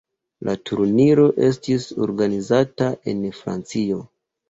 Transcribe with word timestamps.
La 0.47 0.55
turniro 0.69 1.27
estis 1.49 1.87
organizata 2.09 2.91
en 3.15 3.25
Francio. 3.45 4.05